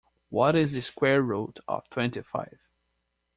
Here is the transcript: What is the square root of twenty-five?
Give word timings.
What 0.31 0.55
is 0.55 0.73
the 0.73 0.81
square 0.81 1.21
root 1.21 1.59
of 1.67 1.87
twenty-five? 1.91 2.57